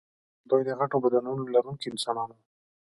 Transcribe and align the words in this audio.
دوی 0.49 0.61
د 0.65 0.69
غټو 0.79 0.97
بدنونو 1.03 1.43
لرونکي 1.53 1.87
انسانان 1.89 2.29
وو. 2.31 2.41